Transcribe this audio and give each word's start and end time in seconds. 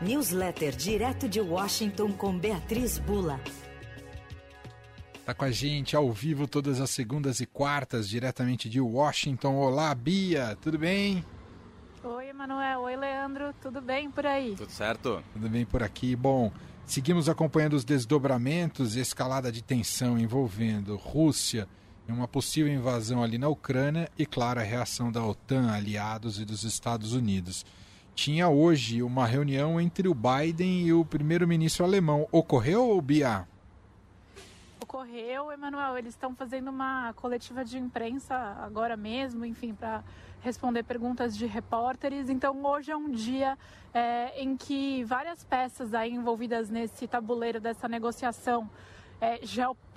Newsletter 0.00 0.76
direto 0.76 1.28
de 1.28 1.40
Washington 1.40 2.12
com 2.12 2.38
Beatriz 2.38 3.00
Bula. 3.00 3.40
Está 5.14 5.34
com 5.34 5.44
a 5.44 5.50
gente 5.50 5.96
ao 5.96 6.12
vivo 6.12 6.46
todas 6.46 6.80
as 6.80 6.88
segundas 6.90 7.40
e 7.40 7.46
quartas, 7.46 8.08
diretamente 8.08 8.68
de 8.68 8.80
Washington. 8.80 9.56
Olá, 9.56 9.92
Bia, 9.92 10.56
tudo 10.62 10.78
bem? 10.78 11.24
Oi, 12.04 12.28
Emanuel. 12.28 12.82
Oi, 12.82 12.96
Leandro. 12.96 13.52
Tudo 13.60 13.80
bem 13.80 14.08
por 14.08 14.24
aí? 14.24 14.54
Tudo 14.56 14.70
certo? 14.70 15.20
Tudo 15.32 15.48
bem 15.48 15.66
por 15.66 15.82
aqui. 15.82 16.14
Bom, 16.14 16.52
seguimos 16.86 17.28
acompanhando 17.28 17.74
os 17.74 17.84
desdobramentos 17.84 18.94
e 18.94 19.00
escalada 19.00 19.50
de 19.50 19.64
tensão 19.64 20.16
envolvendo 20.16 20.94
Rússia 20.94 21.68
e 22.08 22.12
uma 22.12 22.28
possível 22.28 22.72
invasão 22.72 23.20
ali 23.20 23.36
na 23.36 23.48
Ucrânia 23.48 24.08
e, 24.16 24.24
claro, 24.24 24.60
a 24.60 24.62
reação 24.62 25.10
da 25.10 25.24
OTAN, 25.24 25.72
aliados 25.72 26.38
e 26.38 26.44
dos 26.44 26.62
Estados 26.62 27.14
Unidos 27.14 27.66
tinha 28.18 28.48
hoje 28.48 29.00
uma 29.00 29.24
reunião 29.24 29.80
entre 29.80 30.08
o 30.08 30.14
Biden 30.14 30.88
e 30.88 30.92
o 30.92 31.04
primeiro-ministro 31.04 31.84
alemão. 31.84 32.26
Ocorreu, 32.32 33.00
Bia? 33.00 33.46
Ocorreu, 34.82 35.52
Emanuel. 35.52 35.96
Eles 35.96 36.14
estão 36.14 36.34
fazendo 36.34 36.68
uma 36.68 37.12
coletiva 37.12 37.64
de 37.64 37.78
imprensa 37.78 38.34
agora 38.60 38.96
mesmo, 38.96 39.44
enfim, 39.44 39.72
para 39.72 40.02
responder 40.40 40.82
perguntas 40.82 41.36
de 41.36 41.46
repórteres. 41.46 42.28
Então, 42.28 42.60
hoje 42.66 42.90
é 42.90 42.96
um 42.96 43.08
dia 43.08 43.56
é, 43.94 44.42
em 44.42 44.56
que 44.56 45.04
várias 45.04 45.44
peças 45.44 45.94
aí 45.94 46.12
envolvidas 46.12 46.68
nesse 46.68 47.06
tabuleiro 47.06 47.60
dessa 47.60 47.86
negociação 47.86 48.68
é, 49.20 49.40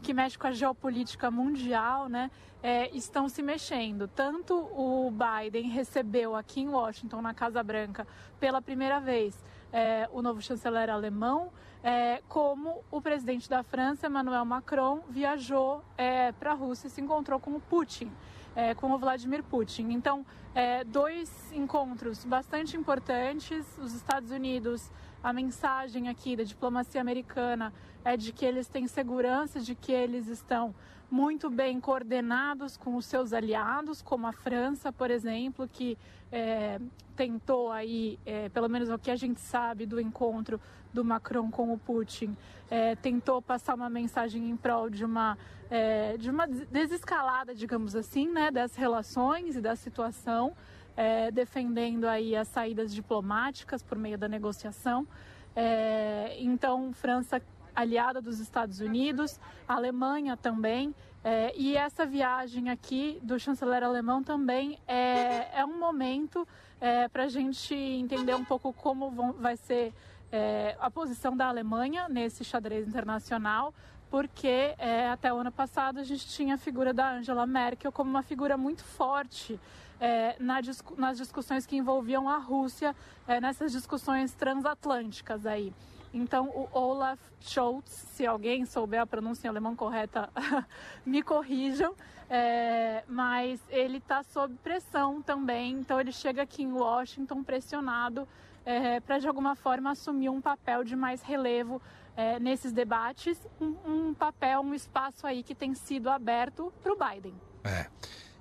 que 0.02 0.14
mexe 0.14 0.38
com 0.38 0.48
a 0.48 0.52
geopolítica 0.52 1.30
mundial, 1.30 2.10
né, 2.10 2.32
é, 2.62 2.96
estão 2.96 3.30
se 3.30 3.42
mexendo. 3.42 4.08
Tanto 4.08 4.56
o 4.56 5.12
Biden 5.12 5.70
recebeu 5.70 6.36
aqui 6.36 6.62
em 6.62 6.70
Washington, 6.70 7.22
na 7.22 7.34
Casa 7.34 7.62
Branca, 7.64 8.08
pela 8.40 8.62
primeira 8.62 9.00
vez, 9.00 9.38
é, 9.72 10.10
o 10.12 10.22
novo 10.22 10.42
chanceler 10.42 10.90
alemão, 10.90 11.52
é, 11.84 12.22
como 12.28 12.84
o 12.92 13.02
presidente 13.02 13.50
da 13.50 13.64
França, 13.64 14.08
Emmanuel 14.08 14.46
Macron, 14.46 15.02
viajou 15.10 15.84
é, 15.98 16.32
para 16.32 16.52
a 16.52 16.56
Rússia 16.56 16.88
e 16.88 16.90
se 16.90 17.02
encontrou 17.02 17.40
com 17.40 17.52
o 17.52 17.60
Putin. 17.60 18.12
É, 18.54 18.76
com 18.76 18.92
o 18.92 18.98
Vladimir 18.98 19.44
Putin. 19.44 19.92
Então, 19.92 20.26
é, 20.54 20.84
dois 20.84 21.54
encontros 21.54 22.26
bastante 22.26 22.76
importantes. 22.76 23.66
Os 23.78 23.94
Estados 23.94 24.30
Unidos 24.30 24.92
a 25.24 25.32
mensagem 25.32 26.10
aqui 26.10 26.36
da 26.36 26.44
diplomacia 26.44 27.00
americana 27.00 27.72
é 28.04 28.18
de 28.18 28.32
que 28.32 28.46
eles 28.46 28.68
têm 28.68 28.88
segurança 28.88 29.60
de 29.60 29.76
que 29.76 29.92
eles 29.92 30.28
estão 30.28 30.74
muito 31.10 31.50
bem 31.50 31.80
coordenados 31.80 32.78
com 32.78 32.96
os 32.96 33.06
seus 33.06 33.34
aliados, 33.34 34.02
como 34.02 34.28
a 34.28 34.32
França, 34.32 34.94
por 34.94 35.12
exemplo, 35.12 35.68
que 35.68 35.98
é, 36.32 36.80
tentou 37.18 37.70
aí, 37.70 38.18
é, 38.26 38.48
pelo 38.50 38.70
menos 38.70 38.90
o 38.90 38.98
que 38.98 39.12
a 39.12 39.16
gente 39.18 39.42
sabe 39.42 39.86
do 39.86 40.00
encontro 40.00 40.60
do 40.94 41.04
Macron 41.04 41.52
com 41.52 41.74
o 41.74 41.78
Putin, 41.78 42.36
é, 42.70 42.96
tentou 42.96 43.42
passar 43.42 43.76
uma 43.76 43.90
mensagem 43.90 44.50
em 44.50 44.56
prol 44.56 44.90
de 44.90 45.04
uma, 45.04 45.38
é, 45.70 46.16
de 46.18 46.30
uma 46.30 46.48
desescalada, 46.48 47.54
digamos 47.54 47.96
assim, 47.96 48.30
né, 48.30 48.50
das 48.50 48.76
relações 48.76 49.58
e 49.58 49.62
da 49.62 49.76
situação 49.76 50.56
é, 50.96 51.32
defendendo 51.32 52.06
aí 52.06 52.36
as 52.36 52.48
saídas 52.48 52.94
diplomáticas 52.94 53.84
por 53.84 53.98
meio 53.98 54.18
da 54.18 54.28
negociação. 54.28 55.08
É, 55.56 56.38
então, 56.40 56.94
França 56.94 57.42
aliada 57.76 58.22
dos 58.22 58.40
Estados 58.40 58.80
Unidos, 58.80 59.40
Alemanha 59.68 60.36
também, 60.36 60.94
é, 61.24 61.54
e 61.56 61.78
essa 61.78 62.06
viagem 62.06 62.70
aqui 62.70 63.20
do 63.22 63.40
chanceler 63.40 63.84
alemão 63.84 64.24
também 64.24 64.80
é, 64.88 65.60
é 65.60 65.66
um 65.66 65.78
momento 65.78 66.48
é, 66.80 67.08
para 67.08 67.26
a 67.26 67.28
gente 67.28 67.76
entender 67.76 68.34
um 68.36 68.44
pouco 68.44 68.74
como 68.74 69.12
vão, 69.12 69.34
vai 69.34 69.56
ser 69.56 69.94
é, 70.32 70.76
a 70.80 70.90
posição 70.90 71.38
da 71.38 71.48
Alemanha 71.48 72.10
nesse 72.10 72.44
xadrez 72.44 72.88
internacional, 72.88 73.72
porque 74.10 74.74
é, 74.80 75.10
até 75.10 75.32
o 75.32 75.38
ano 75.38 75.52
passado 75.52 76.00
a 76.00 76.04
gente 76.04 76.28
tinha 76.28 76.56
a 76.56 76.58
figura 76.58 76.92
da 76.92 77.14
Angela 77.14 77.46
Merkel 77.46 77.92
como 77.92 78.10
uma 78.10 78.24
figura 78.24 78.58
muito 78.58 78.84
forte 78.84 79.60
é, 80.00 80.36
na, 80.40 80.60
nas 80.98 81.18
discussões 81.18 81.68
que 81.68 81.78
envolviam 81.78 82.28
a 82.28 82.38
Rússia, 82.38 82.96
é, 83.28 83.40
nessas 83.40 83.72
discussões 83.72 84.34
transatlânticas 84.34 85.46
aí. 85.46 85.72
Então, 86.14 86.50
o 86.50 86.68
Olaf 86.72 87.20
Scholz, 87.40 87.90
se 87.90 88.26
alguém 88.26 88.66
souber 88.66 89.02
a 89.02 89.06
pronúncia 89.06 89.48
em 89.48 89.50
alemão 89.50 89.76
correta, 89.76 90.30
me 91.06 91.22
corrijam, 91.22 91.96
é, 92.30 93.04
mas 93.08 93.62
ele 93.70 93.98
está 93.98 94.22
sob 94.24 94.54
pressão 94.62 95.22
também. 95.22 95.74
Então, 95.74 96.00
ele 96.00 96.12
chega 96.12 96.42
aqui 96.42 96.64
em 96.64 96.72
Washington 96.72 97.44
pressionado 97.44 98.28
é, 98.66 99.00
para, 99.00 99.20
de 99.20 99.28
alguma 99.28 99.56
forma, 99.56 99.92
assumir 99.92 100.30
um 100.30 100.42
papel 100.42 100.84
de 100.84 100.96
mais 100.96 101.22
relevo 101.22 101.82
é, 102.16 102.40
nesses 102.40 102.72
debates, 102.72 103.38
um, 103.60 103.76
um, 103.86 104.14
papel, 104.14 104.62
um 104.62 104.74
espaço 104.74 105.26
aí 105.26 105.44
que 105.44 105.56
tem 105.56 105.74
sido 105.74 106.10
aberto 106.10 106.72
para 106.82 106.94
o 106.94 106.98
Biden. 106.98 107.34
É. 107.64 107.88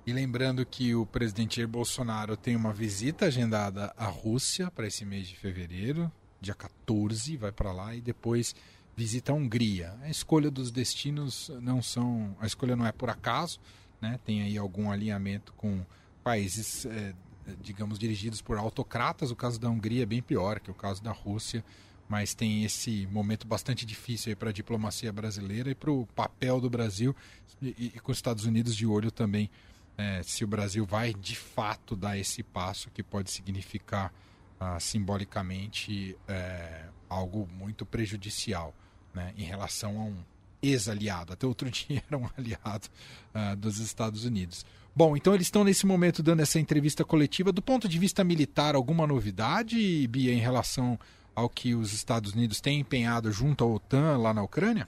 E 0.05 0.11
lembrando 0.11 0.65
que 0.65 0.95
o 0.95 1.05
presidente 1.05 1.63
Bolsonaro 1.65 2.35
tem 2.35 2.55
uma 2.55 2.73
visita 2.73 3.25
agendada 3.25 3.93
à 3.95 4.05
Rússia 4.05 4.71
para 4.71 4.87
esse 4.87 5.05
mês 5.05 5.27
de 5.27 5.37
fevereiro, 5.37 6.11
dia 6.41 6.55
14, 6.55 7.37
vai 7.37 7.51
para 7.51 7.71
lá 7.71 7.95
e 7.95 8.01
depois 8.01 8.55
visita 8.95 9.31
a 9.31 9.35
Hungria. 9.35 9.95
A 10.01 10.09
escolha 10.09 10.51
dos 10.51 10.71
destinos 10.71 11.51
não 11.61 11.81
são, 11.81 12.35
a 12.39 12.47
escolha 12.47 12.75
não 12.75 12.85
é 12.85 12.91
por 12.91 13.09
acaso, 13.09 13.59
né? 14.01 14.19
Tem 14.25 14.41
aí 14.41 14.57
algum 14.57 14.91
alinhamento 14.91 15.53
com 15.53 15.85
países, 16.23 16.85
é, 16.85 17.13
digamos, 17.61 17.97
dirigidos 17.97 18.41
por 18.41 18.57
autocratas. 18.57 19.31
O 19.31 19.35
caso 19.35 19.59
da 19.59 19.69
Hungria 19.69 20.03
é 20.03 20.05
bem 20.05 20.21
pior 20.21 20.59
que 20.59 20.71
o 20.71 20.73
caso 20.73 21.01
da 21.01 21.11
Rússia, 21.11 21.63
mas 22.09 22.33
tem 22.33 22.65
esse 22.65 23.07
momento 23.07 23.47
bastante 23.47 23.85
difícil 23.85 24.35
para 24.35 24.49
a 24.49 24.53
diplomacia 24.53 25.13
brasileira 25.13 25.71
e 25.71 25.75
para 25.75 25.91
o 25.91 26.05
papel 26.07 26.59
do 26.59 26.69
Brasil 26.69 27.15
e, 27.61 27.93
e 27.95 27.99
com 27.99 28.11
os 28.11 28.17
Estados 28.17 28.45
Unidos 28.45 28.75
de 28.75 28.85
olho 28.85 29.11
também 29.11 29.49
é, 29.97 30.23
se 30.23 30.43
o 30.43 30.47
Brasil 30.47 30.85
vai 30.85 31.13
de 31.13 31.35
fato 31.35 31.95
dar 31.95 32.17
esse 32.17 32.43
passo 32.43 32.89
que 32.89 33.03
pode 33.03 33.29
significar 33.29 34.13
ah, 34.61 34.79
simbolicamente 34.79 36.15
é, 36.27 36.85
algo 37.09 37.49
muito 37.51 37.83
prejudicial 37.83 38.75
né, 39.11 39.33
em 39.35 39.43
relação 39.43 39.99
a 39.99 40.03
um 40.03 40.23
ex-aliado. 40.61 41.33
Até 41.33 41.47
outro 41.47 41.67
dia 41.71 42.03
era 42.07 42.15
um 42.15 42.29
aliado 42.37 42.87
ah, 43.33 43.55
dos 43.55 43.79
Estados 43.79 44.23
Unidos. 44.23 44.63
Bom, 44.95 45.17
então 45.17 45.33
eles 45.33 45.47
estão 45.47 45.63
nesse 45.63 45.87
momento 45.87 46.21
dando 46.21 46.41
essa 46.41 46.59
entrevista 46.59 47.03
coletiva. 47.03 47.51
Do 47.51 47.61
ponto 47.61 47.89
de 47.89 47.97
vista 47.97 48.23
militar, 48.23 48.75
alguma 48.75 49.07
novidade, 49.07 50.07
Bia, 50.07 50.31
em 50.31 50.39
relação 50.39 50.99
ao 51.33 51.49
que 51.49 51.73
os 51.73 51.91
Estados 51.91 52.33
Unidos 52.33 52.61
têm 52.61 52.81
empenhado 52.81 53.31
junto 53.31 53.63
à 53.63 53.67
OTAN 53.67 54.17
lá 54.17 54.31
na 54.31 54.43
Ucrânia? 54.43 54.87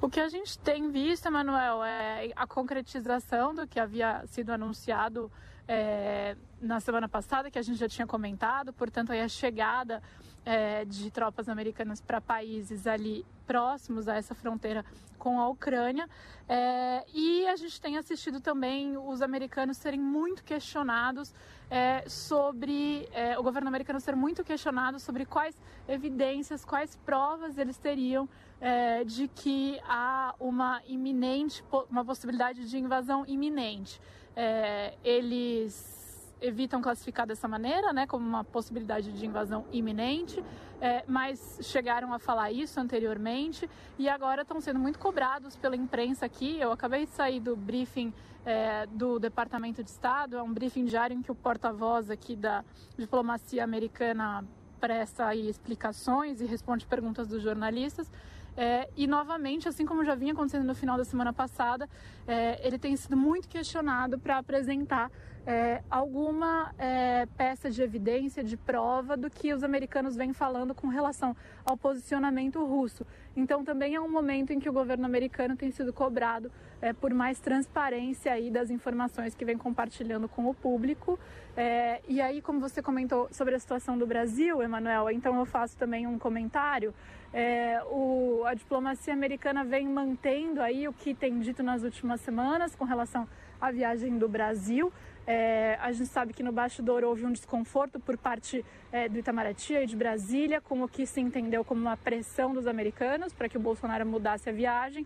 O 0.00 0.08
que 0.08 0.20
a 0.20 0.28
gente 0.28 0.56
tem 0.58 0.92
visto, 0.92 1.28
Manuel, 1.32 1.82
é 1.82 2.30
a 2.36 2.46
concretização 2.46 3.52
do 3.52 3.66
que 3.66 3.80
havia 3.80 4.24
sido 4.28 4.50
anunciado 4.50 5.32
é, 5.68 6.36
na 6.60 6.80
semana 6.80 7.08
passada, 7.08 7.50
que 7.50 7.58
a 7.58 7.62
gente 7.62 7.78
já 7.78 7.88
tinha 7.88 8.06
comentado, 8.06 8.72
portanto, 8.72 9.12
aí 9.12 9.20
a 9.20 9.28
chegada 9.28 10.02
é, 10.44 10.84
de 10.84 11.10
tropas 11.10 11.48
americanas 11.48 12.00
para 12.00 12.20
países 12.20 12.86
ali 12.86 13.26
próximos 13.46 14.08
a 14.08 14.14
essa 14.14 14.34
fronteira 14.34 14.84
com 15.18 15.40
a 15.40 15.48
Ucrânia. 15.48 16.08
É, 16.48 17.04
e 17.12 17.46
a 17.48 17.56
gente 17.56 17.80
tem 17.80 17.96
assistido 17.96 18.40
também 18.40 18.96
os 18.96 19.20
americanos 19.20 19.76
serem 19.76 20.00
muito 20.00 20.44
questionados 20.44 21.34
é, 21.68 22.08
sobre. 22.08 23.08
É, 23.12 23.36
o 23.36 23.42
governo 23.42 23.66
americano 23.66 23.98
ser 23.98 24.14
muito 24.14 24.44
questionado 24.44 25.00
sobre 25.00 25.26
quais 25.26 25.60
evidências, 25.88 26.64
quais 26.64 26.94
provas 27.04 27.58
eles 27.58 27.76
teriam 27.76 28.28
é, 28.60 29.02
de 29.02 29.26
que 29.26 29.80
há 29.88 30.34
uma 30.38 30.80
iminente, 30.86 31.64
uma 31.90 32.04
possibilidade 32.04 32.68
de 32.68 32.78
invasão 32.78 33.24
iminente. 33.26 34.00
É, 34.36 34.94
eles 35.02 35.96
evitam 36.40 36.82
classificar 36.82 37.26
dessa 37.26 37.48
maneira, 37.48 37.92
né, 37.92 38.06
como 38.06 38.26
uma 38.26 38.44
possibilidade 38.44 39.10
de 39.12 39.26
invasão 39.26 39.64
iminente, 39.72 40.44
é, 40.80 41.02
mas 41.06 41.58
chegaram 41.62 42.12
a 42.12 42.18
falar 42.18 42.52
isso 42.52 42.78
anteriormente 42.78 43.68
e 43.98 44.08
agora 44.08 44.42
estão 44.42 44.60
sendo 44.60 44.78
muito 44.78 44.98
cobrados 44.98 45.56
pela 45.56 45.74
imprensa 45.74 46.26
aqui. 46.26 46.60
Eu 46.60 46.70
acabei 46.70 47.06
de 47.06 47.12
sair 47.12 47.40
do 47.40 47.56
briefing 47.56 48.12
é, 48.44 48.86
do 48.86 49.18
Departamento 49.18 49.82
de 49.82 49.90
Estado, 49.90 50.36
é 50.36 50.42
um 50.42 50.52
briefing 50.52 50.84
diário 50.84 51.16
em 51.16 51.22
que 51.22 51.32
o 51.32 51.34
porta-voz 51.34 52.10
aqui 52.10 52.36
da 52.36 52.62
diplomacia 52.96 53.64
americana 53.64 54.44
presta 54.78 55.26
aí 55.26 55.48
explicações 55.48 56.40
e 56.40 56.44
responde 56.44 56.86
perguntas 56.86 57.26
dos 57.26 57.42
jornalistas. 57.42 58.10
É, 58.56 58.88
e 58.96 59.06
novamente, 59.06 59.68
assim 59.68 59.84
como 59.84 60.04
já 60.04 60.14
vinha 60.14 60.32
acontecendo 60.32 60.64
no 60.64 60.74
final 60.74 60.96
da 60.96 61.04
semana 61.04 61.32
passada, 61.32 61.88
é, 62.26 62.66
ele 62.66 62.78
tem 62.78 62.96
sido 62.96 63.16
muito 63.16 63.48
questionado 63.48 64.18
para 64.18 64.38
apresentar 64.38 65.10
é, 65.46 65.80
alguma 65.88 66.74
é, 66.76 67.24
peça 67.36 67.70
de 67.70 67.80
evidência, 67.80 68.42
de 68.42 68.56
prova 68.56 69.16
do 69.16 69.30
que 69.30 69.54
os 69.54 69.62
americanos 69.62 70.16
vêm 70.16 70.32
falando 70.32 70.74
com 70.74 70.88
relação 70.88 71.36
ao 71.64 71.76
posicionamento 71.76 72.64
russo. 72.64 73.06
Então, 73.36 73.64
também 73.64 73.94
é 73.94 74.00
um 74.00 74.10
momento 74.10 74.52
em 74.52 74.58
que 74.58 74.68
o 74.68 74.72
governo 74.72 75.06
americano 75.06 75.56
tem 75.56 75.70
sido 75.70 75.92
cobrado 75.92 76.50
é, 76.82 76.92
por 76.92 77.14
mais 77.14 77.38
transparência 77.38 78.32
aí 78.32 78.50
das 78.50 78.70
informações 78.70 79.34
que 79.34 79.44
vem 79.44 79.56
compartilhando 79.56 80.28
com 80.28 80.46
o 80.46 80.54
público. 80.54 81.18
É, 81.56 82.00
e 82.08 82.20
aí, 82.20 82.42
como 82.42 82.58
você 82.58 82.82
comentou 82.82 83.28
sobre 83.30 83.54
a 83.54 83.58
situação 83.58 83.96
do 83.96 84.06
Brasil, 84.06 84.60
Emanuel, 84.62 85.10
então 85.10 85.38
eu 85.38 85.46
faço 85.46 85.76
também 85.76 86.06
um 86.06 86.18
comentário. 86.18 86.92
É, 87.32 87.82
o, 87.84 88.42
a 88.46 88.54
diplomacia 88.54 89.12
americana 89.12 89.62
vem 89.62 89.86
mantendo 89.86 90.60
aí 90.60 90.88
o 90.88 90.92
que 90.92 91.14
tem 91.14 91.38
dito 91.38 91.62
nas 91.62 91.82
últimas 91.82 92.20
semanas 92.20 92.74
com 92.74 92.84
relação 92.84 93.28
à 93.60 93.70
viagem 93.70 94.18
do 94.18 94.28
Brasil. 94.28 94.92
É, 95.26 95.76
a 95.80 95.90
gente 95.90 96.08
sabe 96.08 96.32
que 96.32 96.42
no 96.42 96.52
bastidor 96.52 97.02
houve 97.02 97.26
um 97.26 97.32
desconforto 97.32 97.98
por 97.98 98.16
parte 98.16 98.64
é, 98.92 99.08
do 99.08 99.18
Itamaraty 99.18 99.74
e 99.74 99.86
de 99.86 99.96
Brasília, 99.96 100.60
com 100.60 100.82
o 100.82 100.88
que 100.88 101.04
se 101.04 101.20
entendeu 101.20 101.64
como 101.64 101.80
uma 101.80 101.96
pressão 101.96 102.54
dos 102.54 102.66
americanos 102.66 103.32
para 103.32 103.48
que 103.48 103.56
o 103.56 103.60
Bolsonaro 103.60 104.06
mudasse 104.06 104.48
a 104.48 104.52
viagem. 104.52 105.04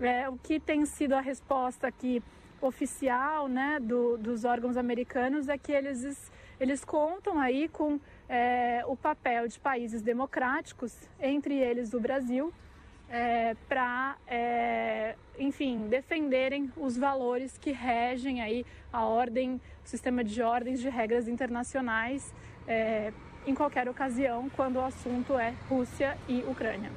É, 0.00 0.28
o 0.28 0.38
que 0.38 0.58
tem 0.58 0.86
sido 0.86 1.12
a 1.12 1.20
resposta 1.20 1.86
aqui 1.86 2.22
oficial 2.60 3.46
né, 3.46 3.78
do, 3.80 4.16
dos 4.16 4.44
órgãos 4.44 4.76
americanos 4.76 5.48
é 5.48 5.58
que 5.58 5.72
eles, 5.72 6.32
eles 6.58 6.84
contam 6.84 7.38
aí 7.38 7.68
com 7.68 8.00
é, 8.28 8.82
o 8.86 8.96
papel 8.96 9.46
de 9.48 9.60
países 9.60 10.02
democráticos, 10.02 10.96
entre 11.20 11.54
eles 11.54 11.92
o 11.92 12.00
Brasil, 12.00 12.52
é, 13.10 13.56
para, 13.68 14.16
é, 14.26 15.14
enfim, 15.38 15.88
defenderem 15.88 16.70
os 16.76 16.96
valores 16.96 17.56
que 17.58 17.72
regem 17.72 18.42
aí 18.42 18.66
a 18.92 19.04
ordem, 19.04 19.60
o 19.84 19.88
sistema 19.88 20.22
de 20.22 20.42
ordens 20.42 20.80
de 20.80 20.88
regras 20.88 21.28
internacionais 21.28 22.32
é, 22.66 23.12
em 23.46 23.54
qualquer 23.54 23.88
ocasião, 23.88 24.50
quando 24.50 24.76
o 24.76 24.82
assunto 24.82 25.38
é 25.38 25.54
Rússia 25.68 26.18
e 26.28 26.42
Ucrânia. 26.42 26.90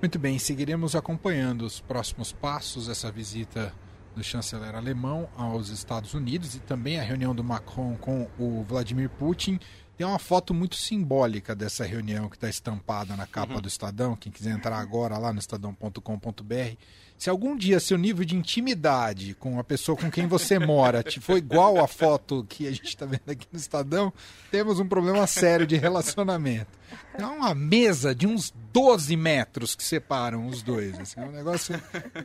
Muito 0.00 0.18
bem, 0.18 0.38
seguiremos 0.38 0.94
acompanhando 0.96 1.62
os 1.62 1.80
próximos 1.80 2.32
passos 2.32 2.88
dessa 2.88 3.10
visita 3.10 3.72
do 4.14 4.22
chanceler 4.22 4.74
alemão 4.74 5.28
aos 5.36 5.70
Estados 5.70 6.14
Unidos 6.14 6.54
e 6.54 6.60
também 6.60 7.00
a 7.00 7.02
reunião 7.02 7.34
do 7.34 7.42
Macron 7.42 7.96
com 7.96 8.28
o 8.38 8.62
Vladimir 8.62 9.10
Putin. 9.10 9.58
Tem 9.96 10.06
uma 10.06 10.18
foto 10.18 10.52
muito 10.52 10.74
simbólica 10.74 11.54
dessa 11.54 11.84
reunião 11.84 12.28
que 12.28 12.36
está 12.36 12.48
estampada 12.48 13.14
na 13.16 13.26
capa 13.26 13.54
uhum. 13.54 13.60
do 13.60 13.68
Estadão. 13.68 14.16
Quem 14.16 14.32
quiser 14.32 14.50
entrar 14.50 14.78
agora 14.78 15.16
lá 15.18 15.32
no 15.32 15.38
estadão.com.br. 15.38 16.76
Se 17.16 17.30
algum 17.30 17.56
dia 17.56 17.78
seu 17.78 17.96
nível 17.96 18.24
de 18.24 18.34
intimidade 18.34 19.34
com 19.34 19.58
a 19.58 19.64
pessoa 19.64 19.96
com 19.96 20.10
quem 20.10 20.26
você 20.26 20.58
mora 20.58 21.02
te 21.02 21.20
for 21.20 21.38
igual 21.38 21.78
a 21.78 21.86
foto 21.86 22.44
que 22.48 22.66
a 22.66 22.72
gente 22.72 22.88
está 22.88 23.06
vendo 23.06 23.28
aqui 23.28 23.46
no 23.52 23.58
Estadão, 23.58 24.12
temos 24.50 24.80
um 24.80 24.86
problema 24.88 25.26
sério 25.26 25.66
de 25.66 25.76
relacionamento. 25.76 26.83
É 27.14 27.24
uma 27.24 27.54
mesa 27.54 28.14
de 28.14 28.26
uns 28.26 28.52
12 28.72 29.16
metros 29.16 29.74
que 29.74 29.84
separam 29.84 30.46
os 30.46 30.62
dois. 30.62 30.98
Assim, 30.98 31.20
é 31.20 31.24
um 31.24 31.32
negócio. 31.32 31.80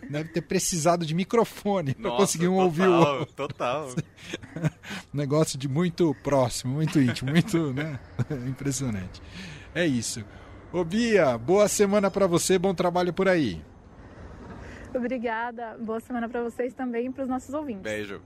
Deve 0.09 0.29
ter 0.29 0.41
precisado 0.41 1.05
de 1.05 1.13
microfone 1.13 1.93
para 1.93 2.11
conseguir 2.11 2.47
um 2.47 2.53
total, 2.53 2.65
ouvir 2.65 2.87
o 2.87 2.93
outro. 2.93 3.33
Total. 3.35 3.87
um 5.13 5.17
negócio 5.17 5.57
de 5.57 5.67
muito 5.67 6.15
próximo, 6.23 6.73
muito 6.73 6.99
íntimo, 6.99 7.31
muito 7.31 7.73
né? 7.73 7.99
impressionante. 8.47 9.21
É 9.73 9.85
isso. 9.85 10.23
Ô 10.71 10.83
Bia, 10.83 11.37
boa 11.37 11.67
semana 11.67 12.11
para 12.11 12.27
você, 12.27 12.57
bom 12.57 12.73
trabalho 12.73 13.13
por 13.13 13.27
aí. 13.27 13.61
Obrigada. 14.93 15.77
Boa 15.79 15.99
semana 15.99 16.27
para 16.27 16.43
vocês 16.43 16.73
também 16.73 17.07
e 17.07 17.11
para 17.11 17.23
os 17.23 17.29
nossos 17.29 17.53
ouvintes. 17.53 17.83
Beijo. 17.83 18.21